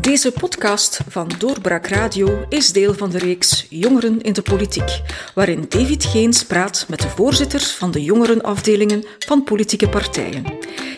[0.00, 5.00] Deze podcast van Doorbraak Radio is deel van de reeks Jongeren in de Politiek,
[5.34, 10.44] waarin David Geens praat met de voorzitters van de jongerenafdelingen van politieke partijen.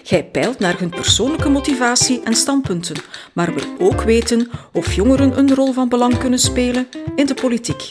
[0.05, 2.97] Hij peilt naar hun persoonlijke motivatie en standpunten,
[3.33, 7.91] maar wil ook weten of jongeren een rol van belang kunnen spelen in de politiek.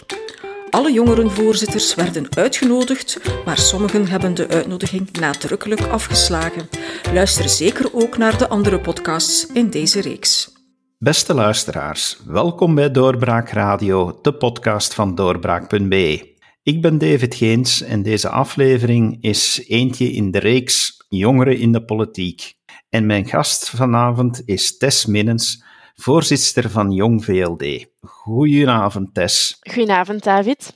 [0.70, 6.70] Alle jongerenvoorzitters werden uitgenodigd, maar sommigen hebben de uitnodiging nadrukkelijk afgeslagen.
[7.14, 10.59] Luister zeker ook naar de andere podcasts in deze reeks.
[11.04, 16.35] Beste luisteraars, welkom bij Doorbraak Radio, de podcast van doorbraak.be.
[16.63, 21.85] Ik ben David Geens en deze aflevering is eentje in de reeks Jongeren in de
[21.85, 22.53] Politiek.
[22.90, 25.63] En mijn gast vanavond is Tess Minnens,
[25.95, 27.85] voorzitter van Jong VLD.
[28.02, 29.57] Goedenavond, Tess.
[29.59, 30.73] Goedenavond, David.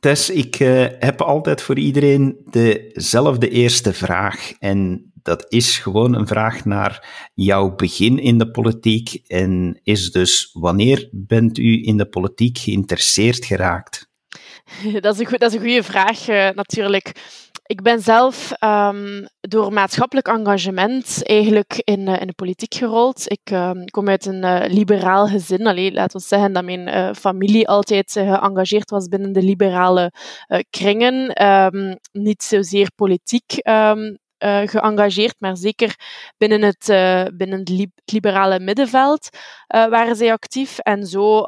[0.00, 4.52] Tess, ik uh, heb altijd voor iedereen dezelfde eerste vraag.
[4.58, 9.22] En dat is gewoon een vraag naar jouw begin in de politiek.
[9.26, 14.06] En is dus, wanneer bent u in de politiek geïnteresseerd geraakt?
[15.00, 17.12] Dat is een, dat is een goede vraag, uh, natuurlijk.
[17.62, 23.30] Ik ben zelf um, door maatschappelijk engagement eigenlijk in, uh, in de politiek gerold.
[23.30, 25.66] Ik uh, kom uit een uh, liberaal gezin.
[25.66, 30.12] Allee, laten we zeggen dat mijn familie altijd geëngageerd was binnen de liberale
[30.70, 31.46] kringen.
[31.46, 33.52] Um, niet zozeer politiek
[34.38, 35.94] um, geëngageerd, maar zeker
[36.38, 36.86] binnen het,
[37.36, 39.28] binnen het, li liberale middenveld
[39.66, 40.78] waren zij actief.
[40.78, 41.42] En zo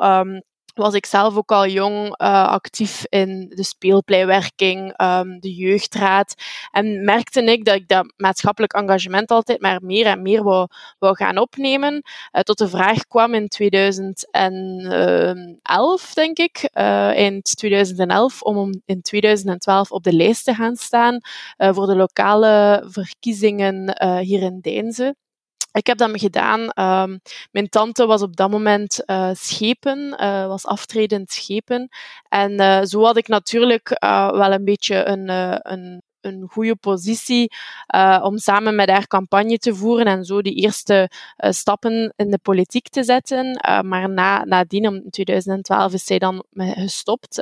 [0.80, 6.34] was ik zelf ook al jong uh, actief in de speelpleiwerking, um, de jeugdraad.
[6.70, 11.16] En merkte ik dat ik dat maatschappelijk engagement altijd maar meer en meer wou, wou
[11.16, 11.92] gaan opnemen.
[11.92, 19.90] Uh, tot de vraag kwam in 2011, denk ik, uh, eind 2011, om in 2012
[19.90, 21.20] op de lijst te gaan staan
[21.56, 25.14] voor de lokale verkiezingen hier in Deinze.
[25.72, 26.60] Ik heb dat gedaan.
[26.60, 31.88] Um, mijn tante was op dat moment uh, schepen, uh, was aftredend schepen.
[32.28, 33.88] En uh, zo had ik natuurlijk
[34.30, 35.28] wel een beetje een,
[35.72, 37.52] een een goede positie
[37.94, 42.30] uh, om samen met haar campagne te voeren en zo de eerste uh, stappen in
[42.30, 43.60] de politiek te zetten.
[43.68, 47.38] Uh, maar na, nadien, in 2012, is zij dan gestopt,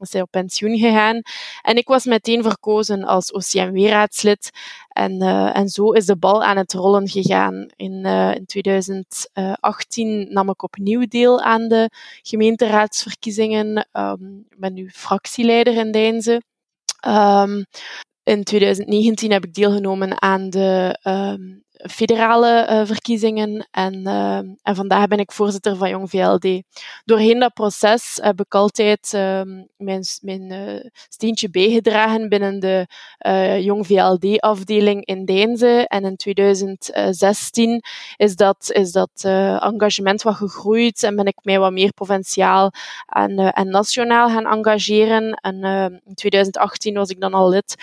[0.00, 1.20] is zij op pensioen gegaan.
[1.62, 4.50] En ik was meteen verkozen als OCMW-raadslid.
[4.88, 5.20] En,
[5.52, 7.66] en zo is de bal aan het rollen gegaan.
[7.76, 8.04] In,
[8.34, 11.90] in 2018 nam ik opnieuw deel aan de
[12.22, 13.88] gemeenteraadsverkiezingen.
[13.92, 16.42] Um, ik ben nu fractieleider in Deinze.
[17.06, 17.64] Um,
[18.22, 25.06] in 2019 heb ik deelgenomen aan de um, federale uh, verkiezingen en, uh, en vandaag
[25.06, 26.62] ben ik voorzitter van Jong VLD.
[27.04, 29.40] Doorheen dat proces heb ik altijd uh,
[29.76, 32.86] mijn, mijn uh, steentje bijgedragen binnen de
[33.60, 35.84] Jong VLD-afdeling in Deinze.
[35.88, 37.82] En in 2016
[38.16, 39.24] is dat, is dat
[39.62, 42.70] engagement wat gegroeid en ben ik mij wat meer provinciaal
[43.06, 45.34] en, en nationaal gaan engageren.
[45.34, 45.64] En
[46.04, 47.74] in 2018 was ik dan al lid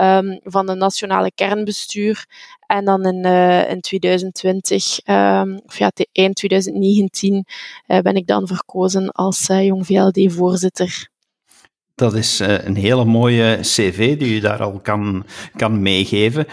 [0.00, 2.26] um, van de nationale kernbestuur.
[2.72, 7.44] En dan in, uh, in 2020, um, of ja, eind 2019,
[7.86, 11.08] uh, ben ik dan verkozen als uh, Jong VLD-voorzitter.
[11.94, 15.24] Dat is een hele mooie cv die u daar al kan,
[15.56, 16.46] kan meegeven.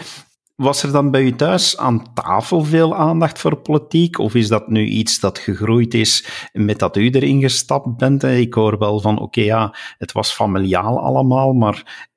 [0.54, 4.18] Was er dan bij u thuis aan tafel veel aandacht voor politiek?
[4.18, 8.22] Of is dat nu iets dat gegroeid is met dat u erin gestapt bent?
[8.22, 12.08] Ik hoor wel van, oké, ja, het was familiaal allemaal, maar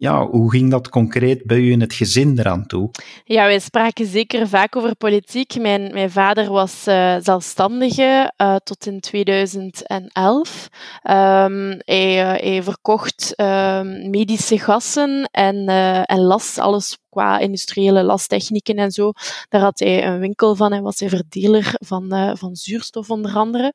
[0.00, 2.90] ja, hoe ging dat concreet bij u in het gezin eraan toe?
[3.24, 5.58] Ja, wij spraken zeker vaak over politiek.
[5.58, 10.68] Mijn, mijn vader was uh, zelfstandige uh, tot in 2011.
[11.02, 15.68] Um, ehm, hij, uh, hij, verkocht ehm, medische gassen en,
[16.04, 19.12] en las alles qua industriële lastechnieken en zo.
[19.48, 23.72] Daar had hij een winkel van en was hij verdeler van, van zuurstof onder andere.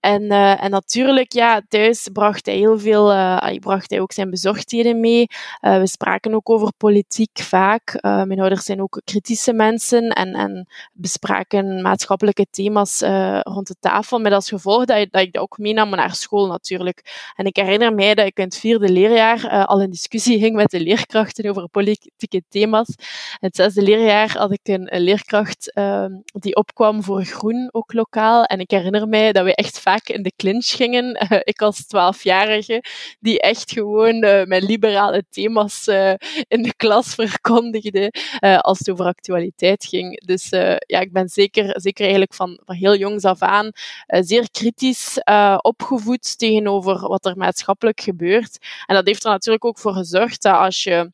[0.00, 4.30] En, uh, en natuurlijk, ja, thuis bracht hij heel veel, uh, bracht hij ook zijn
[4.30, 5.26] bezorgdheden mee.
[5.60, 7.98] Uh, we spraken ook over politiek vaak.
[8.00, 13.00] mijn ouders zijn ook kritische mensen en, en bespraken maatschappelijke thema's
[13.42, 14.18] rond de tafel.
[14.18, 17.32] Met als gevolg dat, dat ik dat ook meenam naar school natuurlijk.
[17.36, 20.70] En ik herinner mij dat ik in het vierde leerjaar al in discussie ging met
[20.70, 22.88] de leerkrachten over politieke thema's.
[22.88, 27.92] In het zesde leerjaar had ik een, een leerkracht ehm, die opkwam voor groen, ook
[27.92, 28.44] lokaal.
[28.44, 31.26] En ik herinner mij dat we echt in de clinch gingen.
[31.32, 32.82] Uh, ik als twaalfjarige,
[33.20, 36.14] die echt gewoon uh, mijn liberale thema's uh,
[36.48, 40.24] in de klas verkondigde als het over actualiteit ging.
[40.24, 40.48] Dus
[40.78, 43.70] ja, ik ben zeker, zeker eigenlijk van, van heel jongs af aan
[44.06, 45.20] zeer kritisch
[45.62, 48.58] opgevoed tegenover wat er maatschappelijk gebeurt.
[48.86, 51.12] En dat heeft er natuurlijk ook voor gezorgd dat als je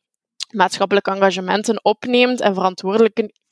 [0.51, 2.53] maatschappelijk engagementen opneemt en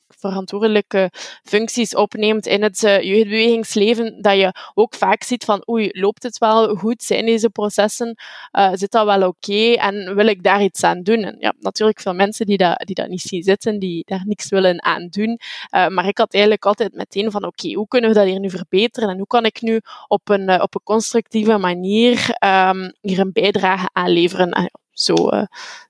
[0.08, 1.10] verantwoordelijke
[1.42, 6.38] functies opneemt in het uh, jeugdbewegingsleven, dat je ook vaak ziet van oei, loopt het
[6.38, 7.02] wel goed?
[7.02, 8.16] Zijn deze processen?
[8.52, 9.72] Uh, zit dat wel oké?
[9.72, 11.22] En wil ik daar iets aan doen?
[11.22, 14.48] En ja, natuurlijk veel mensen die dat, die dat niet zien zitten, die daar niks
[14.48, 15.38] willen aan doen.
[15.74, 18.50] Uh, maar ik had eigenlijk altijd meteen van oké, hoe kunnen we dat hier nu
[18.50, 19.08] verbeteren?
[19.08, 23.88] En hoe kan ik nu op een, op een constructieve manier um, hier een bijdrage
[23.92, 24.50] aanleveren?
[24.50, 25.14] En zo,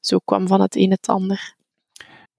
[0.01, 1.55] zo kwam van het een het ander.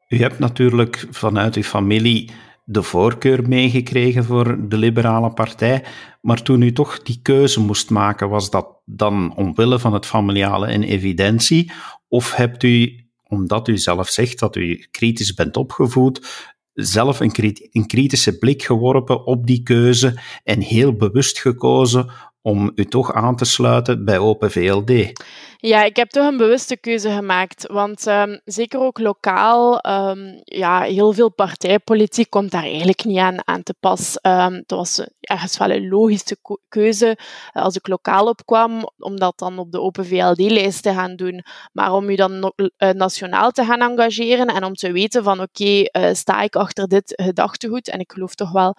[0.07, 2.31] U hebt natuurlijk vanuit uw familie
[2.63, 5.83] de voorkeur meegekregen voor de Liberale Partij,
[6.21, 10.71] maar toen u toch die keuze moest maken, was dat dan omwille van het familiale
[10.71, 11.71] in evidentie?
[12.07, 17.31] Of hebt u, omdat u zelf zegt dat u kritisch bent opgevoed, zelf een,
[17.71, 22.11] een kritische blik geworpen op die keuze en heel bewust gekozen
[22.45, 25.11] om u toch aan te sluiten bij Open VLD?
[25.57, 27.67] Ja, ik heb toch een bewuste keuze gemaakt.
[27.71, 33.47] Want um, zeker ook lokaal, um, ja, heel veel partijpolitiek komt daar eigenlijk niet aan,
[33.47, 34.17] aan te pas.
[34.21, 36.37] Um, het was ergens wel een logische
[36.67, 37.17] keuze
[37.53, 41.43] uh, als ik lokaal opkwam, om dat dan op de Open VLD-lijst te gaan doen.
[41.71, 45.63] Maar om je dan uh, nationaal te gaan engageren en om te weten van oké,
[45.63, 47.89] uh, sta ik achter dit gedachtegoed?
[47.89, 48.75] En ik geloof toch wel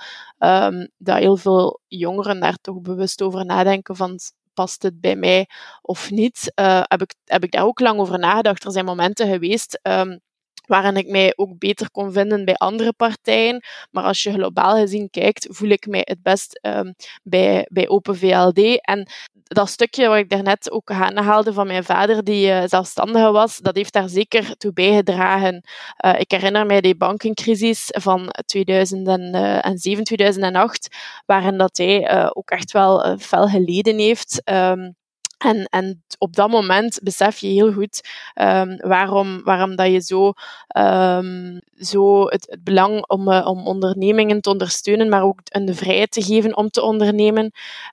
[0.98, 3.55] dat heel veel jongeren daar toch bewust over nadenken
[3.96, 4.18] van
[4.54, 5.48] past het bij mij
[5.82, 6.52] of niet?
[6.60, 8.64] Uh, heb, ik, heb ik daar ook lang over nagedacht.
[8.64, 10.20] Er zijn momenten geweest um,
[10.66, 13.64] waarin ik mij ook beter kon vinden bij andere partijen.
[13.90, 18.16] Maar als je globaal gezien kijkt, voel ik mij het best um, bij, bij Open
[18.16, 18.80] VLD.
[18.80, 19.08] En
[19.42, 23.76] dat stukje wat ik daarnet ook aanhaalde van mijn vader, die uh, zelfstandige was, dat
[23.76, 25.64] heeft daar zeker toe bijgedragen.
[26.04, 30.96] Uh, ik herinner mij die bankencrisis van 2007, 2008,
[31.26, 34.42] waarin dat hij ook echt wel fel geleden heeft.
[34.44, 34.96] Um,
[35.38, 40.32] en, en op dat moment besef je heel goed um, waarom, waarom dat je zo,
[40.78, 46.22] um, zo het, belang om, uh, om ondernemingen te ondersteunen, maar ook de vrijheid te
[46.22, 47.44] geven om te ondernemen,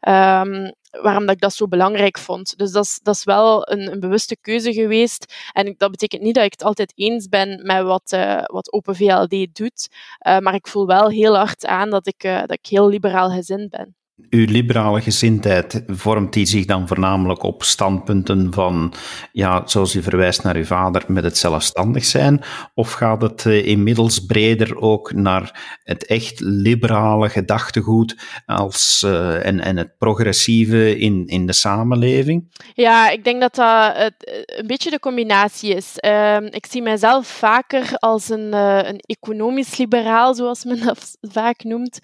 [0.07, 2.57] um, waarom dat ik dat zo belangrijk vond.
[2.57, 5.33] Dus dat is, dat is wel een, een bewuste keuze geweest.
[5.51, 8.95] En dat betekent niet dat ik het altijd eens ben met wat, uh, wat Open
[8.95, 9.89] VLD doet,
[10.27, 13.69] uh, maar ik voel wel heel hard aan dat ik, dat ik heel liberaal gezind
[13.69, 13.95] ben.
[14.29, 18.93] Uw liberale gezindheid vormt die zich dan voornamelijk op standpunten van,
[19.31, 22.41] ja, zoals u verwijst naar uw vader, met het zelfstandig zijn?
[22.73, 29.59] Of gaat het uh, inmiddels breder ook naar het echt liberale gedachtegoed als, uh, en,
[29.59, 32.51] en het progressieve in, in de samenleving?
[32.73, 35.93] Ja, ik denk dat dat het, een beetje de combinatie is.
[36.05, 38.53] Uh, ik zie mijzelf vaker als een,
[38.87, 41.99] een economisch liberaal, zoals men dat vaak noemt,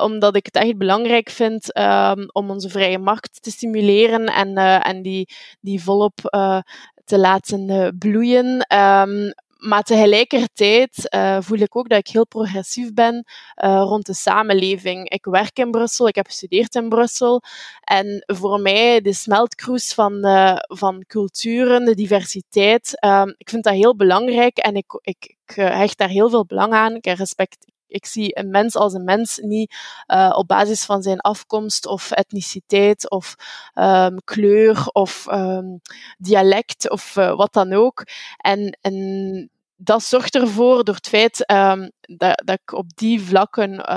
[0.00, 4.88] omdat ik het echt belangrijk vind um, om onze vrije markt te stimuleren en, uh,
[4.88, 5.28] en die,
[5.60, 6.58] die volop uh,
[7.04, 8.76] te laten uh, bloeien.
[8.76, 9.32] Um,
[9.62, 13.24] maar tegelijkertijd voel ik ook dat ik heel progressief ben
[13.60, 15.08] rond de samenleving.
[15.10, 17.42] Ik werk in Brussel, ik heb gestudeerd in Brussel.
[17.80, 20.20] En voor mij de smeltkroes van,
[20.58, 22.90] van culturen, de diversiteit,
[23.36, 26.94] ik vind dat heel belangrijk en ik, ik, ik hecht daar heel veel belang aan.
[26.94, 29.74] Ik respect, ik zie een mens als een mens niet
[30.06, 33.34] uh, op basis van zijn afkomst of etniciteit of
[33.74, 35.80] um, kleur of um,
[36.18, 38.04] dialect of uh, wat dan ook.
[38.36, 43.94] En, en dat zorgt ervoor, door het feit um, dat, dat ik op die vlakken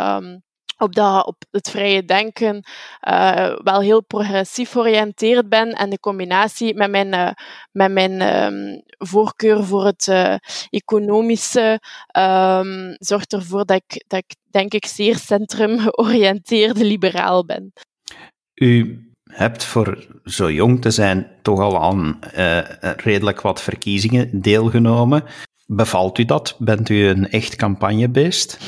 [0.77, 2.63] op, dat, op het vrije denken
[3.09, 5.71] uh, wel heel progressief georiënteerd ben.
[5.71, 7.29] En de combinatie met mijn, uh,
[7.71, 10.35] met mijn um, voorkeur voor het uh,
[10.69, 11.79] economische
[12.17, 17.73] um, zorgt ervoor dat ik, dat ik, denk ik, zeer centrum georiënteerde liberaal ben.
[18.53, 18.99] U
[19.31, 22.19] hebt voor zo jong te zijn toch al aan
[22.97, 25.23] redelijk wat verkiezingen deelgenomen.
[25.67, 26.55] Bevalt u dat?
[26.59, 28.59] Bent u een echt campagnebeest?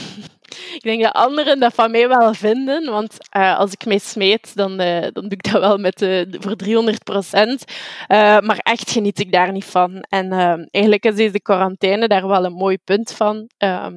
[0.73, 4.55] Ik denk dat anderen dat van mij wel vinden, want uh, als ik mij smeet,
[4.55, 7.63] dan, uh, dan doe ik dat wel met, uh, voor 300 procent.
[8.07, 10.01] maar echt geniet ik daar niet van.
[10.09, 10.31] En
[10.71, 13.49] eigenlijk is deze quarantaine daar wel een mooi punt van.
[13.57, 13.95] Ehm,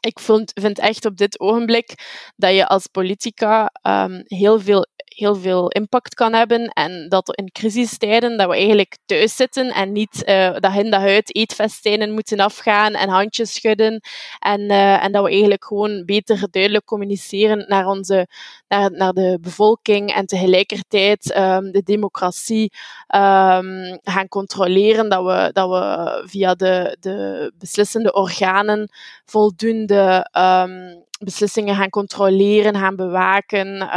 [0.00, 1.94] ik vind, vind echt op dit ogenblik
[2.36, 4.86] dat je als politica um, heel veel
[5.20, 6.68] heel veel impact kan hebben.
[6.68, 11.02] En dat in crisistijden dat we eigenlijk thuis zitten en niet uh, dag in dag
[11.02, 14.00] uit eetfestijnen moeten afgaan en handjes schudden.
[14.38, 18.26] En, uh, en dat we eigenlijk gewoon beter duidelijk communiceren naar, onze,
[18.68, 22.72] naar, naar de bevolking en tegelijkertijd um, de democratie
[23.14, 25.08] um, gaan controleren.
[25.08, 28.88] Dat we, dat we via de, de beslissende organen
[29.24, 33.88] voldoende um, beslissingen gaan controleren, gaan bewaken.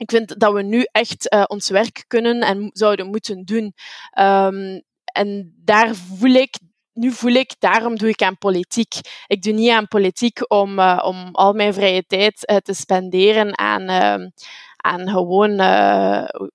[0.00, 3.74] Ik vind dat we nu echt uh, ons werk kunnen en zouden moeten doen.
[4.18, 6.58] Um, en daar voel ik
[6.92, 8.94] nu voel ik, daarom doe ik aan politiek.
[9.26, 13.58] Ik doe niet aan politiek om, uh, om al mijn vrije tijd uh, te spenderen
[13.58, 14.28] aan, uh,
[14.76, 15.50] aan gewoon,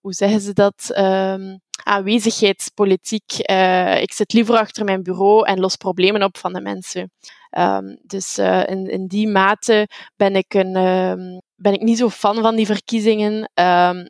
[0.01, 3.33] hoe zeggen ze dat, ehm, aanwezigheidspolitiek.
[3.99, 7.11] ik zit liever achter mijn bureau en los problemen op van de mensen.
[8.01, 12.65] Dus in, in die mate ben ik, een, ben ik niet zo fan van die
[12.65, 13.51] verkiezingen,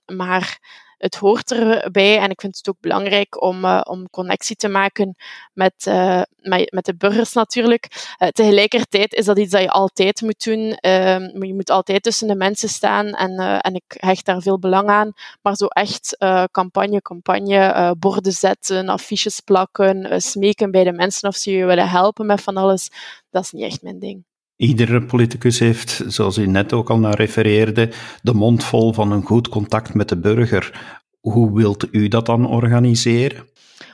[0.05, 0.59] maar
[0.97, 5.15] het hoort erbij en ik vind het ook belangrijk om, uh, om connectie te maken
[5.53, 6.21] met, uh,
[6.69, 8.15] met, de burgers natuurlijk.
[8.19, 10.71] Uh, tegelijkertijd is dat iets dat je altijd moet doen.
[10.73, 14.89] Ehm, je moet altijd tussen de mensen staan en, en ik hecht daar veel belang
[14.89, 15.13] aan.
[15.41, 16.17] Maar zo echt
[16.51, 22.25] campagne, campagne, borden zetten, affiches plakken, smeken bij de mensen of ze je willen helpen
[22.25, 22.89] met van alles,
[23.29, 24.34] dat is niet echt mijn ding.
[24.57, 29.23] Iedere politicus heeft, zoals u net ook al naar refereerde, de mond vol van een
[29.23, 30.95] goed contact met de burger.
[31.19, 33.49] Hoe wilt u dat dan organiseren?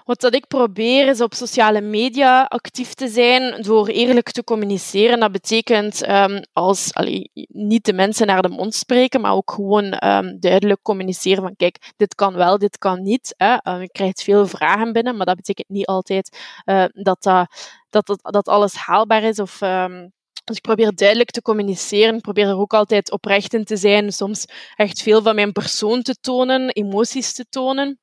[0.05, 5.19] Wat dat ik probeer is op sociale media actief te zijn door eerlijk te communiceren.
[5.19, 6.89] Dat betekent um, als
[7.47, 11.91] niet de mensen naar de mond spreken, maar ook gewoon um, duidelijk communiceren van kijk,
[11.97, 13.33] dit kan wel, dit kan niet.
[13.37, 13.53] Hè.
[13.63, 17.23] Uh, je krijgt veel vragen binnen, maar dat betekent niet altijd uh, dat,
[17.89, 20.11] dat, dat, alles haalbaar is of um,
[20.43, 22.15] dus ik probeer duidelijk te communiceren.
[22.15, 24.13] Ik probeer er ook altijd oprecht in te zijn.
[24.13, 24.45] Soms
[24.75, 27.99] echt veel van mijn persoon te tonen, emoties te tonen.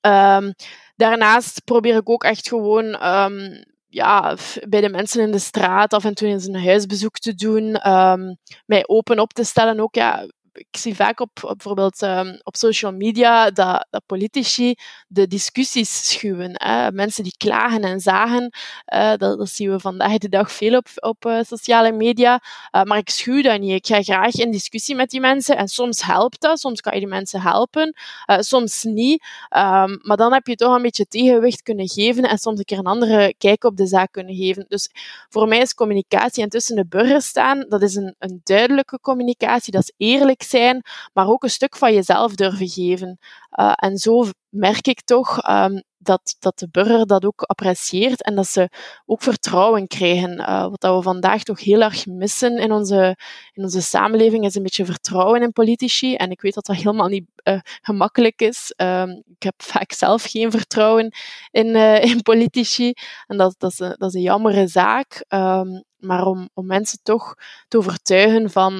[0.00, 0.54] Um,
[0.96, 4.36] daarnaast probeer ik ook echt gewoon um, ja,
[4.68, 7.92] bij de mensen in de straat af en toe eens een huisbezoek te doen.
[7.92, 9.80] Um, mij open op te stellen.
[9.80, 14.74] Ook ja, ik zie vaak op, bijvoorbeeld um, op social media dat, dat, politici
[15.08, 16.50] de discussies schuwen.
[16.54, 16.92] Hè.
[16.92, 18.54] Mensen die klagen en zagen,
[18.94, 22.42] uh, dat, dat, zien we vandaag de dag veel op, op uh, sociale media.
[22.72, 23.72] Uh, maar ik schuw dat niet.
[23.72, 27.00] Ik ga graag in discussie met die mensen en soms helpt dat, soms kan je
[27.00, 27.94] die mensen helpen,
[28.26, 29.22] soms niet.
[29.56, 32.78] Um, maar dan heb je toch een beetje tegenwicht kunnen geven en soms een keer
[32.78, 34.64] een andere kijk op de zaak kunnen geven.
[34.68, 34.90] Dus
[35.28, 39.72] voor mij is communicatie en tussen de burgers staan, dat is een, een duidelijke communicatie,
[39.72, 43.18] dat is eerlijk zijn, maar ook een stuk van jezelf durven geven.
[43.60, 48.34] Uh, en zo merk ik toch um, dat, dat de burger dat ook apprecieert en
[48.34, 48.68] dat ze
[49.06, 50.40] ook vertrouwen krijgen.
[50.40, 53.16] Uh, wat dat we vandaag toch heel erg missen in onze,
[53.52, 56.14] in onze samenleving is een beetje vertrouwen in politici.
[56.14, 58.74] En ik weet dat dat helemaal niet uh, gemakkelijk is.
[58.76, 61.14] Um, ik heb vaak zelf geen vertrouwen
[61.50, 61.76] in,
[62.10, 62.92] in politici.
[63.26, 65.24] En dat, dat, is, een, dat is een jammere zaak.
[65.28, 67.34] Um, maar om, om mensen toch
[67.68, 68.72] te overtuigen van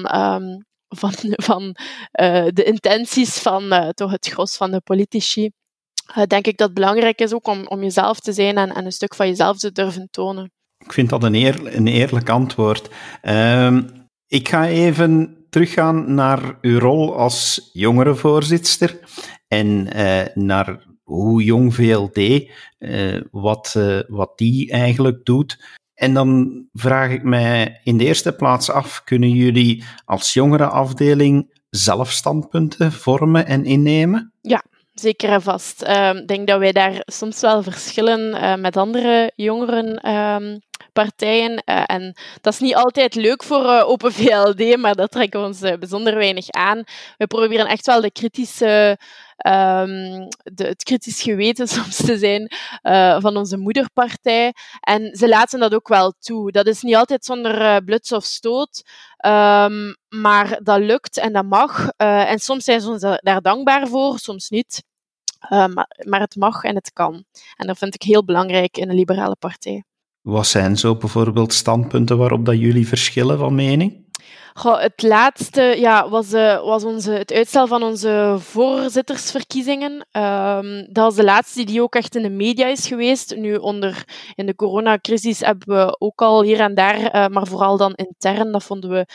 [0.87, 1.13] van,
[1.49, 1.63] van
[2.21, 5.51] uh, de intenties van uh, toch het gros van de politici,
[6.17, 8.85] uh, denk ik dat het belangrijk is ook om, om jezelf te zijn en, en
[8.85, 10.51] een stuk van jezelf te durven tonen.
[10.77, 12.89] Ik vind dat een, eer, een eerlijk antwoord.
[13.23, 13.77] Uh,
[14.27, 18.99] ik ga even teruggaan naar uw rol als jongerenvoorzitter
[19.47, 19.83] en
[20.33, 22.49] naar hoe Jong VLD,
[23.31, 25.57] wat, wat die eigenlijk doet.
[25.97, 32.11] En dan vraag ik mij in de eerste plaats af: kunnen jullie als jongerenafdeling zelf
[32.11, 34.33] standpunten vormen en innemen?
[34.41, 34.63] Ja,
[34.93, 35.81] zeker en vast.
[35.81, 40.15] Ehm, ik denk dat wij daar soms wel verschillen uh, met andere jongeren.
[40.15, 40.59] Um,
[40.93, 41.51] partijen.
[41.51, 45.45] Uh, en dat is niet altijd leuk voor uh, Open VLD, maar dat trekken we
[45.45, 46.83] ons bijzonder weinig aan.
[47.17, 48.97] We proberen echt wel de kritische
[49.37, 52.51] um, de, het kritisch geweten soms te zijn
[52.83, 54.53] uh, van onze moederpartij.
[54.79, 56.51] En ze laten dat ook wel toe.
[56.51, 58.83] Dat is niet altijd zonder uh, bluts of stoot,
[59.25, 61.87] um, maar dat lukt en dat mag.
[61.97, 64.83] Uh, en soms zijn ze daar dankbaar voor, soms niet.
[65.49, 67.23] Maar, maar, het mag en het kan.
[67.55, 69.83] En dat vind ik heel belangrijk in een liberale partij.
[70.21, 74.06] Wat zijn zo bijvoorbeeld standpunten waarop dat jullie verschillen van mening?
[74.63, 79.91] Het laatste ja, was, uh, was onze, het uitstel van onze voorzittersverkiezingen.
[79.91, 83.35] Um, dat was de laatste die ook echt in de media is geweest.
[83.35, 84.03] Nu, onder,
[84.35, 88.51] in de coronacrisis hebben we ook al hier en daar, uh, maar vooral dan intern,
[88.51, 89.05] dat vonden we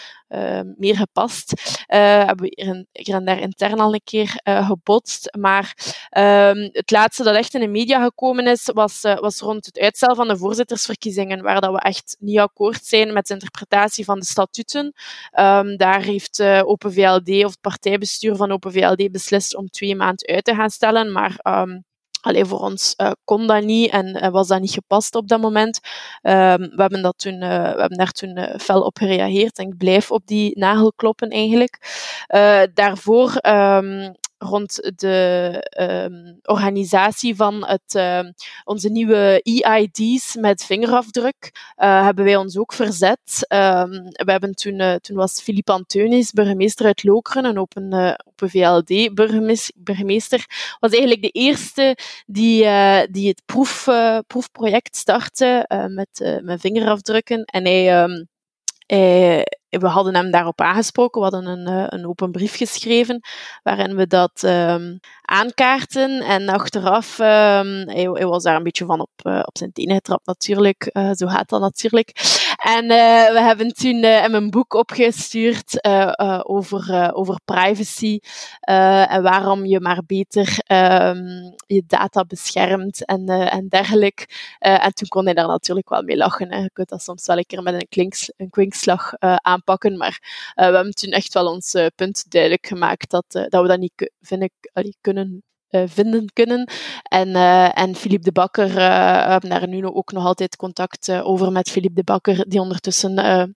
[0.76, 1.52] meer gepast.
[1.86, 5.36] hebben we hier, hier, en daar intern al een keer gebotst.
[5.36, 5.74] Maar
[6.18, 10.14] um, het laatste dat echt in de media gekomen is, was, was rond het uitstel
[10.14, 14.24] van de voorzittersverkiezingen, waar dat we echt niet akkoord zijn met de interpretatie van de
[14.24, 14.92] statuten.
[15.38, 19.96] Um, daar heeft uh, Open VLD of het partijbestuur van Open VLD beslist om twee
[19.96, 21.12] maanden uit te gaan stellen.
[21.12, 21.84] Maar um,
[22.22, 25.40] Alleen voor ons uh, kon dat niet en uh, was dat niet gepast op dat
[25.40, 25.80] moment.
[26.22, 29.76] Um, we, hebben dat toen, uh, we hebben daar toen fel op gereageerd en ik
[29.76, 31.78] blijf op die nagel kloppen eigenlijk.
[32.74, 38.20] daarvoor um, rond de um, organisatie van het, uh,
[38.64, 43.46] onze nieuwe EID's met vingerafdruk uh, hebben wij ons ook verzet.
[43.48, 47.92] Um, we hebben toen, uh, toen was Philippe Anteunis, burgemeester uit Lokeren, een open,
[48.28, 50.46] open VLD-burgemeester,
[50.80, 51.96] was eigenlijk de eerste
[52.26, 52.66] die,
[53.10, 53.88] die het proef,
[54.26, 57.44] proefproject startte met, met vingerafdrukken.
[57.44, 58.02] En hij...
[58.02, 58.30] Um,
[58.86, 59.46] hij
[59.80, 61.22] we hadden hem daarop aangesproken.
[61.22, 63.20] We hadden een, eh, een open brief geschreven
[63.62, 66.20] waarin we dat um, aankaarten.
[66.20, 70.26] En achteraf, um, hij, was daar een beetje van op, uh, op zijn tenen getrapt
[70.26, 70.90] natuurlijk.
[70.92, 72.10] Uh, zo gaat dat natuurlijk.
[72.62, 72.86] En
[73.32, 75.84] we hebben toen hem een boek opgestuurd
[76.44, 78.18] over, over privacy
[78.60, 84.26] en waarom je maar beter um, je data beschermt en, en dergelijke.
[84.58, 86.52] en toen kon hij daar natuurlijk wel mee lachen.
[86.52, 86.58] Hè.
[86.58, 89.96] Je kunt dat soms wel een keer met een, klinks, een kwinkslag aan aanpakken.
[89.96, 90.18] Maar
[90.54, 94.42] we hebben toen echt wel ons punt duidelijk gemaakt dat, dat we dat niet vind
[94.42, 95.42] ik, allee, kunnen
[95.86, 96.70] vinden kunnen.
[97.02, 97.34] En,
[97.74, 98.80] en Philippe de Bakker, we
[99.30, 103.14] hebben daar nu ook nog altijd contact over met Philippe de Bakker, die ondertussen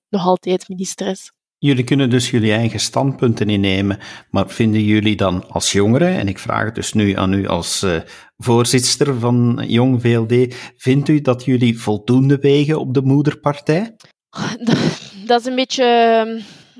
[0.08, 1.30] nog altijd minister is.
[1.58, 3.98] Jullie kunnen dus jullie eigen standpunten innemen,
[4.30, 7.82] maar vinden jullie dan als jongeren, en ik vraag het dus nu aan u als
[7.82, 8.00] uh,
[8.36, 13.96] voorzitter van Jong VLD, vindt u dat jullie voldoende wegen op de moederpartij?
[15.26, 15.84] dat is een beetje,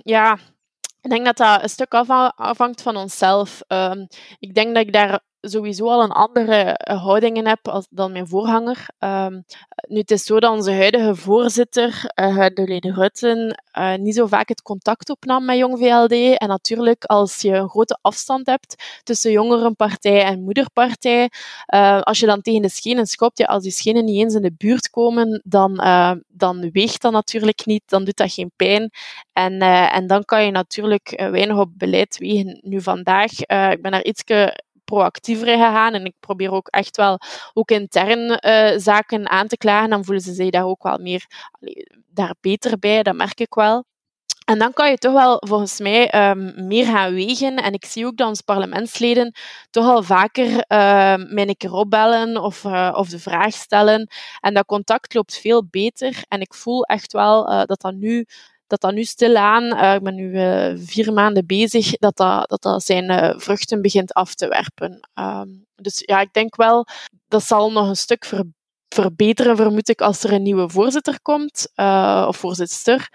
[0.02, 0.38] ja,
[1.06, 1.94] ik denk dat dat een stuk
[2.34, 3.60] afhangt van onszelf.
[3.68, 4.06] Um,
[4.38, 8.12] ik denk dat ik daar sowieso al een andere eh, houding in heb als, dan
[8.12, 8.86] mijn voorganger.
[8.98, 9.44] Um,
[9.88, 14.26] nu, het is zo dat onze huidige voorzitter, uh, de Lene Rutten, uh, niet zo
[14.26, 16.38] vaak het contact opnam met Jong VLD.
[16.38, 21.30] En natuurlijk, als je een grote afstand hebt tussen jongerenpartij en moederpartij,
[21.74, 24.42] uh, als je dan tegen de schenen schopt, ja, als die schenen niet eens in
[24.42, 25.74] de buurt komen, dan,
[26.28, 28.90] dan weegt dat natuurlijk niet, dan doet dat geen pijn.
[29.32, 29.60] En,
[29.90, 32.60] en dan kan je natuurlijk weinig op beleid wegen.
[32.62, 34.22] Nu vandaag, ik ben daar iets
[34.86, 35.94] proactiever gegaan.
[35.94, 37.18] En ik probeer ook echt wel
[37.54, 39.90] ook intern uh, zaken aan te klagen.
[39.90, 41.26] Dan voelen ze zich daar ook wel meer
[42.06, 43.02] daar beter bij.
[43.02, 43.84] Dat merk ik wel.
[44.46, 47.56] En dan kan je toch wel volgens mij um, meer gaan wegen.
[47.56, 49.34] En ik zie ook dat onze parlementsleden
[49.70, 54.08] toch al vaker uh, mij een keer opbellen of, uh, of de vraag stellen.
[54.40, 56.24] En dat contact loopt veel beter.
[56.28, 58.26] En ik voel echt wel uh, dat dat nu
[58.66, 62.84] dat dat nu stilaan, uh, ik ben nu uh, vier maanden bezig, dat dat, dat,
[62.84, 65.08] zijn uh, vruchten begint af te werpen.
[65.14, 66.86] Um, dus ja, ik denk wel,
[67.28, 68.44] dat zal nog een stuk ver,
[68.88, 71.68] verbeteren, vermoed ik, als er een nieuwe voorzitter komt,
[72.26, 73.08] of voorzitter.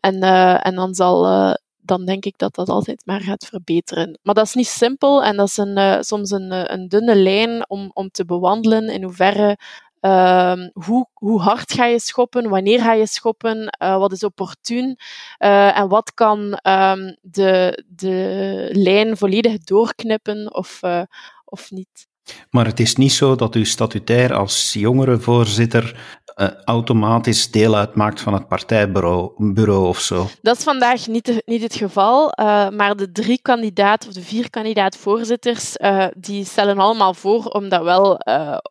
[0.00, 0.22] En,
[0.62, 4.18] en dan zal dan denk ik dat dat altijd maar gaat verbeteren.
[4.22, 7.90] Maar dat is niet simpel en dat is een, soms een, een dunne lijn om,
[7.92, 9.58] om te bewandelen in hoeverre
[10.06, 12.48] Uh, hoe, hoe, hard ga je schoppen?
[12.48, 13.76] Wanneer ga je schoppen?
[13.82, 14.98] Uh, wat is opportun?
[15.38, 21.02] Uh, en wat kan um, de, de lijn volledig doorknippen of, eh,
[21.44, 22.08] of niet?
[22.50, 28.32] Maar het is niet zo dat u statutair als jongerenvoorzitter uh, automatisch deel uitmaakt van
[28.32, 30.28] het partijbureau bureau of zo.
[30.42, 34.50] Dat is vandaag niet, niet het geval, uh, maar de drie kandidaat of de vier
[34.50, 38.20] kandidaat-voorzitters uh, die stellen allemaal voor om dat wel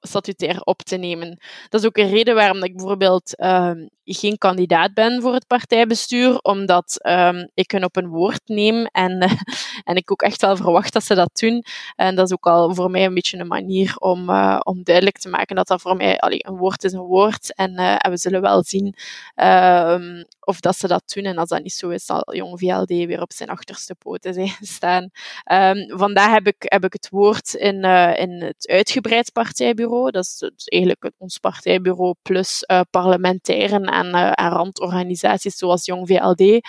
[0.02, 1.40] statutair op te nemen.
[1.70, 6.38] Dat is ook een reden waarom ik bijvoorbeeld ehm, geen kandidaat ben voor het partijbestuur,
[6.38, 9.30] omdat um, ik hun op een woord neem en,
[9.84, 11.64] en ik ook echt wel verwacht dat ze dat doen.
[11.96, 14.30] En dat is ook al voor mij een beetje een manier om,
[14.64, 17.80] om duidelijk te maken dat dat voor mij allee, een woord is een woord en,
[17.80, 18.96] uh, en we zullen wel zien
[19.36, 21.24] uh, of dat ze dat doen.
[21.24, 25.10] En als dat niet zo is, zal Jong VLD weer op zijn achterste poten staan.
[25.52, 30.12] Um, vandaag heb ik, heb ik het woord in, uh, in het uitgebreid partijbureau.
[30.12, 36.68] Dat is, eigenlijk ons partijbureau plus uh, parlementairen en, randorganisaties zoals Jong VLD.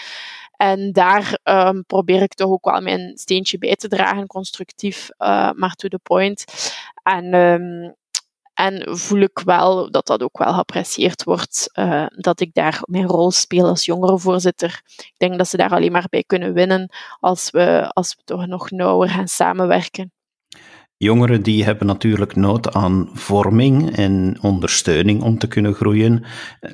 [0.57, 5.09] En daar um, probeer ik toch ook wel mijn steentje bij te dragen, constructief,
[5.55, 6.45] maar to the point.
[7.03, 7.35] En
[8.57, 13.07] en voel ik wel dat dat ook wel geapprecieerd wordt, uh, dat ik daar mijn
[13.07, 14.81] rol speel als jongerenvoorzitter.
[14.97, 16.91] Ik denk dat ze daar alleen maar bij kunnen winnen
[17.21, 20.13] als we, als we toch nog nauwer gaan samenwerken.
[20.99, 26.25] Jongeren die hebben natuurlijk nood aan vorming en ondersteuning om te kunnen groeien.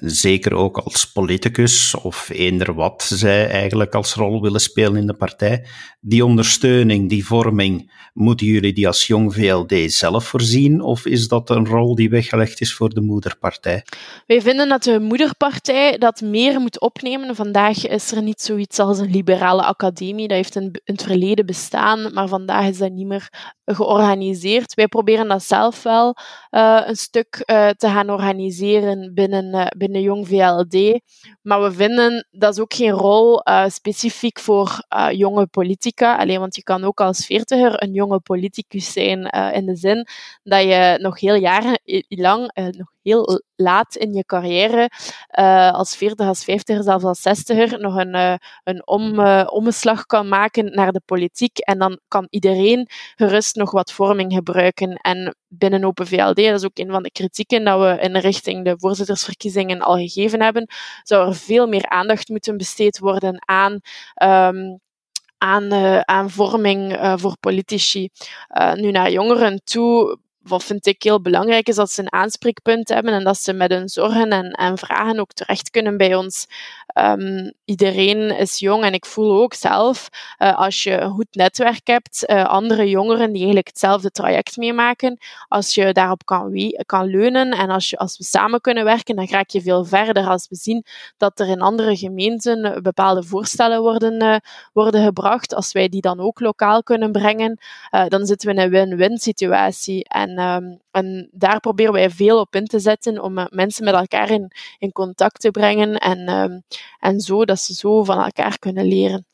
[0.00, 5.14] Zeker ook als politicus of eender wat zij eigenlijk als rol willen spelen in de
[5.14, 5.66] partij.
[6.00, 10.80] Die ondersteuning, die vorming, moeten jullie die als jong VLD zelf voorzien?
[10.80, 13.85] Of is dat een rol die weggelegd is voor de moederpartij?
[14.26, 17.37] Wij vinden dat de moederpartij dat meer moet opnemen.
[17.37, 20.28] Vandaag is er niet zoiets als een liberale academie.
[20.28, 23.28] Dat heeft in het verleden bestaan, maar vandaag is dat niet meer
[23.64, 24.11] georganiseerd
[24.75, 26.16] Wij proberen dat zelf wel
[26.51, 31.01] uh, een stuk uh, te gaan organiseren binnen, uh, binnen Jong VLD.
[31.42, 36.16] Maar we vinden dat is ook geen rol specifiek voor jonge politica.
[36.16, 40.07] Alleen, want je kan ook als veertiger een jonge politicus zijn in de zin
[40.42, 44.91] dat je nog heel jaren lang, nog heel laat in je carrière,
[45.38, 48.35] uh, als 40, als 50, zelfs als 60er, nog een, uh,
[48.65, 51.59] een om, uh, omslag kan maken naar de politiek.
[51.59, 54.95] En dan kan iedereen gerust nog wat vorming gebruiken.
[54.95, 58.65] En binnen Open VLD, dat is ook een van de kritieken dat we in richting
[58.65, 60.67] de voorzittersverkiezingen al gegeven hebben,
[61.03, 63.81] zou er veel meer aandacht moeten besteed worden aan.
[64.23, 64.81] Um,
[65.43, 68.09] aan, uh, aan vorming uh, voor politici.
[68.61, 72.88] Uh, nu naar jongeren toe wat vind ik heel belangrijk is dat ze een aanspreekpunt
[72.88, 76.46] hebben en dat ze met hun zorgen en, en vragen ook terecht kunnen bij ons.
[76.98, 81.87] Um, iedereen is jong en ik voel ook zelf, uh, als je een goed netwerk
[81.87, 87.50] hebt, uh, andere jongeren die eigenlijk hetzelfde traject meemaken, als je daarop kan, kan leunen
[87.50, 90.26] en als, je, als we samen kunnen werken, dan raak je veel verder.
[90.26, 90.85] Als we zien
[91.16, 94.37] dat er in andere gemeenten bepaalde voorstellen worden, uh,
[94.72, 97.59] worden gebracht, als wij die dan ook lokaal kunnen brengen,
[98.09, 100.05] dan zitten we in een win-win situatie.
[100.09, 104.31] En, um, en daar proberen wij veel op in te zetten om mensen met elkaar
[104.31, 106.62] in, in contact te brengen en um,
[106.99, 109.27] en zo dat ze zo van elkaar kunnen leren.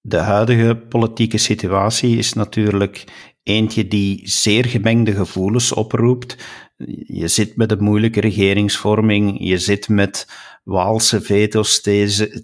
[0.00, 3.04] De huidige politieke situatie is natuurlijk
[3.42, 6.36] eentje die zeer gemengde gevoelens oproept.
[7.06, 10.26] Je zit met een moeilijke regeringsvorming, je zit met
[10.62, 11.80] Waalse veto's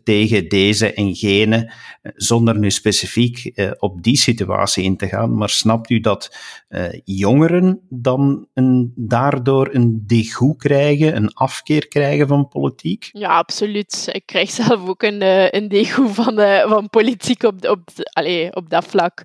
[0.04, 5.37] tegen deze en gene, zonder nu specifiek eh, op die situatie in te gaan.
[5.37, 6.37] Maar snapt u dat
[6.68, 8.46] eh, jongeren dan
[8.94, 13.09] daardoor een degoe krijgen, een afkeer krijgen van politiek?
[13.12, 14.09] Ja, absoluut.
[14.12, 15.22] Ik krijg zelf ook een,
[15.57, 16.35] een van,
[16.68, 17.81] van politiek op, op,
[18.12, 19.22] allez, op dat vlak.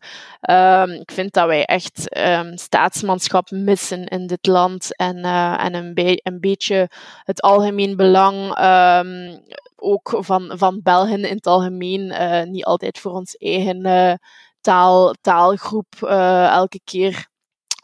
[0.50, 5.24] Um, ik vind dat wij echt um, staatsmanschap missen in dit land en,
[5.58, 6.90] en een beetje
[7.24, 8.56] het algemeen belang.
[8.84, 9.44] Um,
[9.76, 14.14] ook van, van Belgen in het algemeen, uh, niet altijd voor ons eigen uh,
[14.62, 17.28] taal, taalgroep uh, elke keer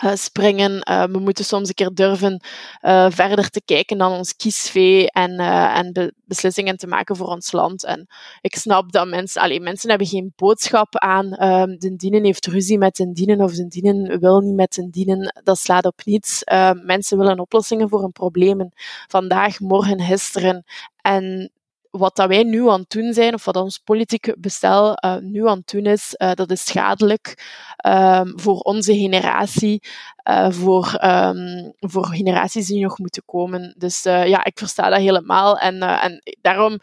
[0.04, 0.72] uh, springen.
[0.90, 2.44] Uh, we moeten soms een keer durven
[2.82, 7.52] uh, verder te kijken dan ons kiesvee en, en be beslissingen te maken voor ons
[7.52, 7.84] land.
[7.84, 8.08] En
[8.42, 12.78] ik snap dat mensen, alleen mensen hebben geen boodschap aan um, de dienen heeft ruzie
[12.78, 15.42] met de dienen of de dienen wil niet met de dienen.
[15.44, 16.42] Dat slaat op niets.
[16.84, 18.74] mensen willen oplossingen voor hun problemen.
[19.08, 20.64] Vandaag, morgen, gisteren.
[21.02, 21.52] En
[21.90, 25.48] wat dat wij nu aan het doen zijn, of wat ons politiek bestel uh, nu
[25.48, 27.54] aan het doen is, uh, dat is schadelijk
[27.88, 29.82] um, voor onze generatie,
[30.30, 33.76] uh, voor, um, voor generaties die nog moeten komen.
[33.78, 35.58] Dus ja, ik versta dat helemaal.
[35.58, 36.80] En, en daarom,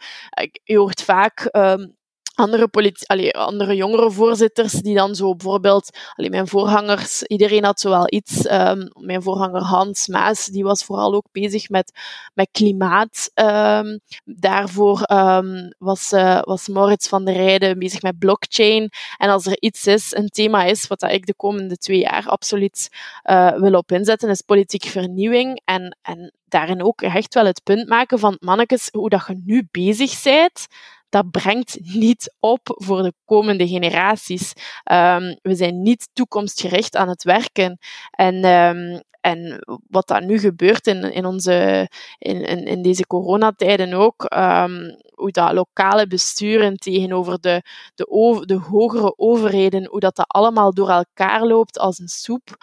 [0.63, 1.96] je hoort vaak um,
[2.37, 2.69] andere,
[3.05, 8.05] allee, andere jongere voorzitters die dan zo bijvoorbeeld, allee, mijn voorgangers, iedereen had zo wel
[8.09, 8.51] iets.
[8.51, 11.91] Um, mijn voorganger Hans Maas, die was vooral ook bezig met,
[12.33, 13.31] met klimaat.
[13.35, 18.89] Um, daarvoor um, was, uh, was Moritz van der Rijden bezig met blockchain.
[19.17, 22.25] En als er iets is, een thema is, wat dat ik de komende twee jaar
[22.27, 22.89] absoluut
[23.23, 25.61] uh, wil op inzetten, is politieke vernieuwing.
[25.65, 29.67] En, en daarin ook echt wel het punt maken van, mannetjes, hoe dat je nu
[29.71, 30.67] bezig bent,
[31.09, 34.53] dat brengt niet op voor de komende generaties.
[34.91, 37.77] Um, we zijn niet toekomstgericht aan het werken.
[38.11, 44.33] En, um, en wat dat nu gebeurt in, in, onze, in, in, deze coronatijden ook,
[44.37, 47.61] um, hoe dat lokale besturen tegenover de,
[47.95, 52.57] de, over, de hogere overheden, hoe dat, dat allemaal door elkaar loopt als een soep.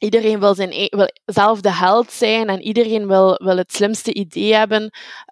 [0.00, 4.14] Iedereen wil, zijn, e-, wil zelf de held zijn en iedereen wil, wil het slimste
[4.14, 4.82] idee hebben.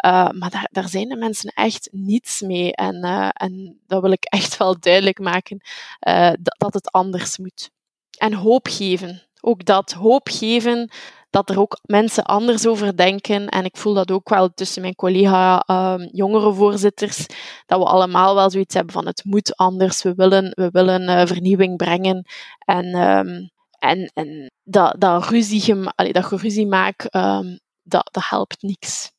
[0.05, 2.75] Uh, maar daar, daar zijn de mensen echt niets mee.
[2.75, 5.61] En, uh, en dat wil ik echt wel duidelijk maken,
[6.09, 7.71] uh, dat, het anders moet.
[8.19, 9.23] En hoop geven.
[9.41, 10.91] Ook dat hoop geven
[11.31, 13.49] dat er ook mensen anders over denken.
[13.49, 17.27] En ik voel dat ook wel tussen mijn collega um, jongere voorzitters,
[17.67, 20.03] dat we allemaal wel zoiets hebben van het moet anders.
[20.03, 22.27] We willen, we willen vernieuwing brengen.
[22.59, 28.63] En um, en, en dat, dat, ruzie, dat je ruzie maakt, um, dat, dat helpt
[28.63, 29.11] niks.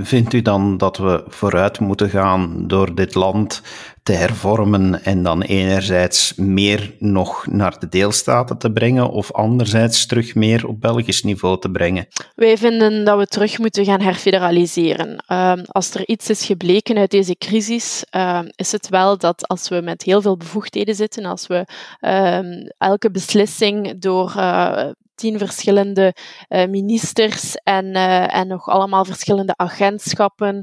[0.00, 3.62] Vindt u dan dat we vooruit moeten gaan door dit land
[4.02, 10.34] te hervormen en dan enerzijds meer nog naar de deelstaten te brengen of anderzijds terug
[10.34, 12.06] meer op Belgisch niveau te brengen?
[12.34, 15.24] Wij vinden dat we terug moeten gaan herfederaliseren.
[15.32, 19.68] Um, als er iets is gebleken uit deze crisis, um, is het wel dat als
[19.68, 21.66] we met heel veel bevoegdheden zitten, als we
[22.00, 26.14] um, elke beslissing door uh, tien verschillende
[26.48, 30.54] uh, ministers en, uh, en nog allemaal verschillende agentschappen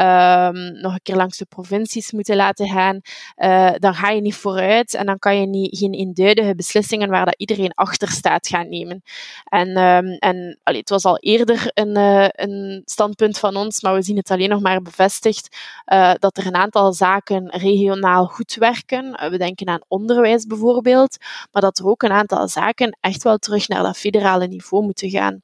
[0.00, 3.00] um, nog een keer langs de provincies moeten laten gaan,
[3.36, 7.24] uh, dan ga je niet vooruit en dan kan je niet, geen eenduidige beslissingen waar
[7.24, 9.02] dat iedereen achter staat gaan nemen.
[9.44, 11.96] En, um, en allee, het was al eerder een,
[12.42, 15.56] een standpunt van ons, maar we zien het alleen nog maar bevestigd,
[16.18, 19.30] dat er een aantal zaken regionaal goed werken.
[19.30, 21.16] we denken aan onderwijs bijvoorbeeld,
[21.52, 25.10] maar dat er ook een aantal zaken echt wel terug naar dat federale niveau moeten
[25.10, 25.42] gaan.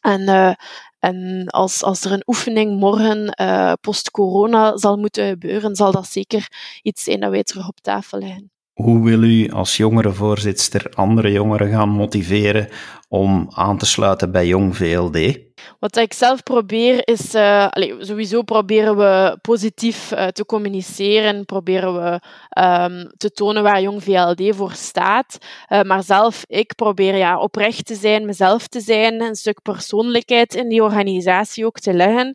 [0.00, 0.52] En, uh,
[0.98, 6.48] en als, als er een oefening morgen uh, post-corona zal moeten gebeuren, zal dat zeker
[6.82, 8.50] iets zijn dat wij terug op tafel leggen.
[8.72, 12.68] Hoe wil u als jongerenvoorzitter andere jongeren gaan motiveren
[13.08, 15.45] om aan te sluiten bij Jong VLD?
[15.78, 22.20] Wat ik zelf probeer is, allez, sowieso proberen we positief uh, te communiceren, proberen we
[22.62, 25.38] um, te tonen waar Jong VLD voor staat.
[25.68, 30.54] Uh, maar zelf, ik probeer ja, oprecht te zijn, mezelf te zijn, een stuk persoonlijkheid
[30.54, 32.26] in die organisatie ook te leggen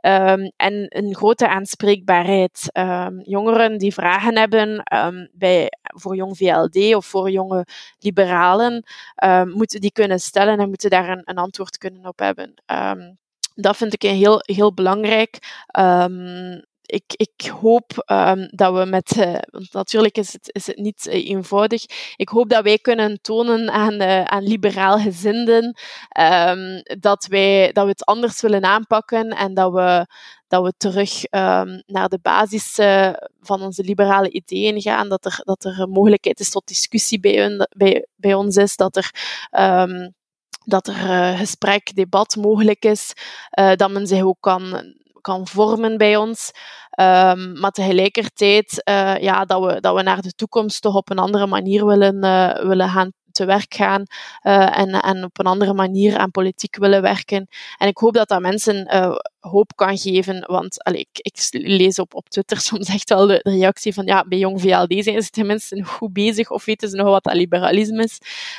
[0.00, 2.70] um, en een grote aanspreekbaarheid.
[2.72, 4.82] Um, jongeren die vragen hebben
[5.32, 7.66] bij, voor Jong VLD of voor jonge
[7.98, 8.84] liberalen,
[9.44, 12.54] moeten die kunnen stellen en moeten daar een, een antwoord kunnen op hebben.
[12.72, 13.18] Um,
[13.54, 15.38] dat vind ik heel, heel belangrijk.
[15.78, 20.76] Um, ik, ik hoop um, dat we met, uh, want natuurlijk is het, is het
[20.76, 21.84] niet uh, eenvoudig,
[22.16, 25.78] ik hoop dat wij kunnen tonen aan, uh, aan liberaal gezinden
[27.00, 30.06] dat, wij, dat we het anders willen aanpakken en dat we,
[30.48, 31.22] dat we terug
[31.86, 32.74] naar de basis
[33.40, 37.36] van onze liberale ideeën gaan, dat er, dat er een mogelijkheid is tot discussie bij,
[37.36, 39.10] hun, bij, bij ons is, dat er
[40.70, 43.12] dat er uh, gesprek, debat mogelijk is,
[43.58, 46.50] uh, dat men zich ook kan, kan vormen bij ons.
[47.00, 51.18] Um, maar tegelijkertijd uh, ja, dat, we, dat we naar de toekomst toch op een
[51.18, 52.20] andere manier willen,
[52.68, 54.02] willen gaan te werk gaan
[54.42, 57.48] uh, en, en op een andere manier aan politiek willen werken.
[57.78, 61.98] En ik hoop dat dat mensen uh, hoop kan geven, want allee, ik, ik, lees
[61.98, 65.30] op, op Twitter soms echt wel de, reactie van ja, bij Jong VLD zijn ze
[65.30, 68.18] tenminste goed bezig of weten ze nog wat dat liberalisme is.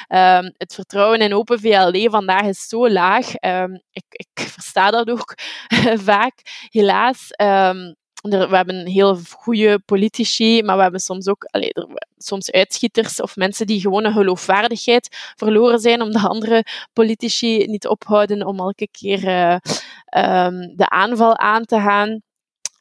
[0.09, 3.33] Um, het vertrouwen in open VLD vandaag is zo laag.
[3.39, 5.35] Um, ik, ik versta dat ook
[6.09, 7.27] vaak, helaas.
[7.41, 11.71] Um, we hebben heel goede politici, maar we hebben soms ook allee,
[12.17, 18.45] soms uitschieters of mensen die gewoon een geloofwaardigheid verloren zijn, omdat andere politici niet ophouden
[18.45, 19.57] om elke keer uh,
[20.45, 22.21] um, de aanval aan te gaan.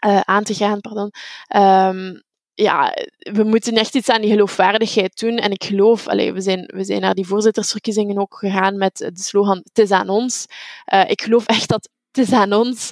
[0.06, 1.10] Uh, aan te gaan pardon.
[1.56, 2.22] Um,
[2.54, 5.36] ja, we moeten echt iets aan die geloofwaardigheid doen.
[5.36, 9.10] En ik geloof, allee, we, zijn, we zijn naar die voorzittersverkiezingen ook gegaan met de
[9.14, 10.46] slogan Het is aan ons.
[10.94, 12.90] Uh, ik geloof echt dat het is aan ons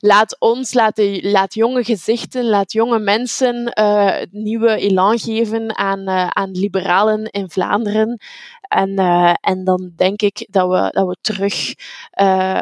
[0.00, 6.00] laat ons, laat, de, laat jonge gezichten, laat jonge mensen uh, nieuwe elan geven aan,
[6.00, 8.20] uh, aan liberalen in Vlaanderen.
[8.60, 11.74] En, uh, en dan denk ik dat we, dat we terug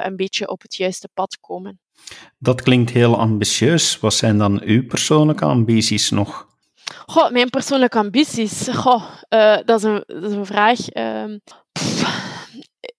[0.05, 1.81] een beetje op het juiste pad komen.
[2.39, 4.01] Dat klinkt heel ambitieus.
[4.01, 6.47] Wat zijn dan uw persoonlijke ambities nog?
[7.07, 8.69] Goh, mijn persoonlijke ambities.
[8.69, 9.05] Goh,
[9.65, 10.89] dat, is een, dat is een vraag.
[10.89, 11.39] Ehm,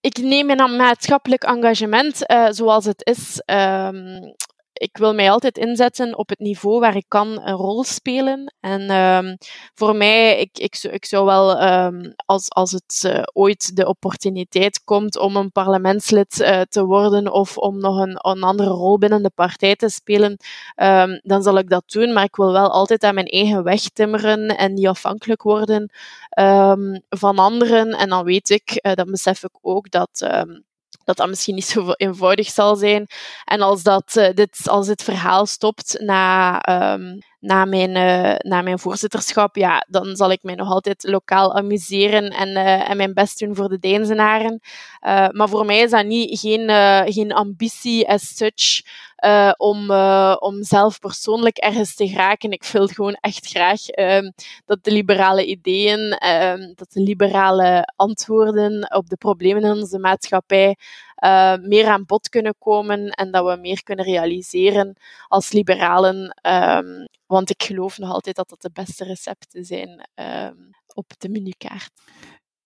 [0.00, 3.42] ik neem mijn maatschappelijk engagement uh, zoals het is.
[3.46, 4.34] Um,
[4.78, 8.54] ik wil mij altijd inzetten op het niveau waar ik kan een rol spelen.
[8.60, 9.36] En um,
[9.74, 14.84] voor mij, ik, ik, ik zou wel, um, als, als het uh, ooit de opportuniteit
[14.84, 19.22] komt om een parlementslid uh, te worden of om nog een, een andere rol binnen
[19.22, 20.36] de partij te spelen,
[20.76, 22.12] um, dan zal ik dat doen.
[22.12, 25.90] Maar ik wil wel altijd aan mijn eigen weg timmeren en niet afhankelijk worden
[27.08, 27.90] van anderen.
[27.90, 30.28] En dan weet ik, uh, dan besef ik ook dat
[31.04, 33.06] dat dat misschien niet zo eenvoudig zal zijn.
[33.44, 36.60] En als, dat, uh, dit, als dit verhaal stopt na,
[36.94, 41.56] um, na, mijn, uh, na mijn voorzitterschap, ja, dan zal ik mij nog altijd lokaal
[41.56, 44.60] amuseren en, uh, en mijn best doen voor de Deensenaren.
[45.32, 46.70] maar voor mij is dat niet, geen,
[47.12, 48.82] geen ambitie as such.
[49.56, 49.90] Om,
[50.38, 52.50] om zelf persoonlijk ergens te geraken.
[52.50, 54.30] Ik wil gewoon echt graag uh,
[54.64, 60.76] dat de liberale ideeën, ehm, dat de liberale antwoorden op de problemen in onze maatschappij
[61.24, 64.96] uh, meer aan bod kunnen komen en dat we meer kunnen realiseren
[65.28, 66.40] als liberalen.
[66.48, 71.28] Um, want ik geloof nog altijd dat dat de beste recepten zijn um, op de
[71.28, 71.90] menukaart.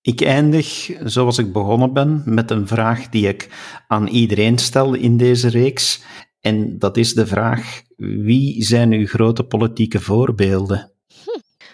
[0.01, 3.49] Ik eindig, zoals ik begonnen ben, met een vraag die ik
[3.89, 6.03] aan iedereen stel in deze reeks.
[6.41, 10.93] En dat is de vraag: wie zijn uw grote politieke voorbeelden?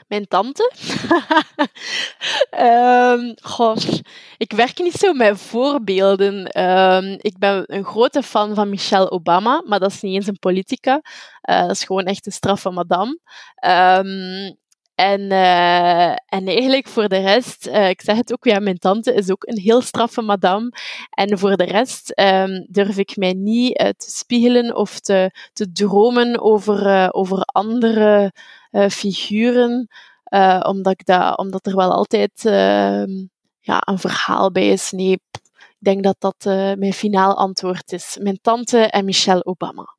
[0.08, 0.72] Mijn tante.
[2.60, 3.34] um,
[4.36, 6.60] ik werk niet zo met voorbeelden.
[6.62, 10.38] Um, ik ben een grote fan van Michelle Obama, maar dat is niet eens een
[10.38, 11.00] politica.
[11.50, 13.18] Uh, dat is gewoon echt een straffe madame.
[13.66, 14.56] Um,
[14.94, 19.14] En, uh, en eigenlijk voor de rest, uh, ik zeg het ook, ja, mijn tante
[19.14, 20.72] is ook een heel straffe madame.
[21.10, 22.12] En voor de rest
[22.66, 28.32] durf ik mij niet te spiegelen of te, te dromen over, over andere
[28.70, 29.88] figuren,
[30.62, 33.10] omdat, ik dat, omdat er wel altijd ehm,
[33.60, 34.90] ja, een verhaal bij is.
[34.90, 35.20] Nee, ik
[35.78, 36.44] denk dat dat
[36.78, 38.18] mijn finaal antwoord is.
[38.20, 39.96] Mijn tante en Michelle Obama.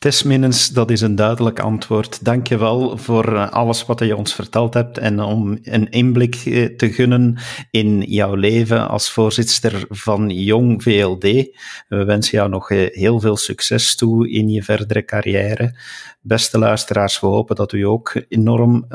[0.00, 0.24] Tess
[0.72, 2.24] dat is een duidelijk antwoord.
[2.24, 6.34] Dank je wel voor eh, alles wat je ons verteld hebt en om een inblik
[6.34, 7.38] eh, te gunnen
[7.70, 11.22] in jouw leven als voorzitter van Jong VLD.
[11.88, 15.78] We wensen jou nog eh, heel veel succes toe in je verdere carrière.
[16.22, 18.86] Beste luisteraars, we hopen dat u ook enorm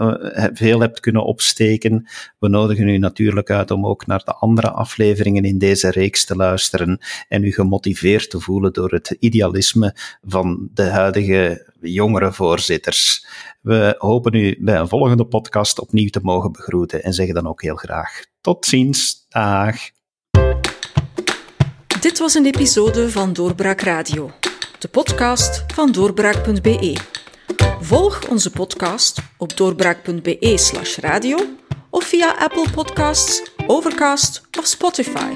[0.54, 2.08] veel hebt kunnen opsteken.
[2.40, 6.36] We nodigen u natuurlijk uit om ook naar de andere afleveringen in deze reeks te
[6.36, 13.26] luisteren en u gemotiveerd te voelen door het idealisme van de huidige jongere voorzitters.
[13.62, 17.62] We hopen u bij een volgende podcast opnieuw te mogen begroeten en zeggen dan ook
[17.62, 19.26] heel graag tot ziens.
[19.30, 19.76] Dag.
[22.02, 24.32] Dit was een episode van Doorbraak Radio,
[24.80, 26.98] de podcast van doorbraak.be.
[27.80, 31.38] Volg onze podcast op doorbraak.be/slash radio
[31.90, 35.36] of via Apple Podcasts, Overcast of Spotify.